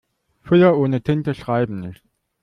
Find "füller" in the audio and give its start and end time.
0.41-0.75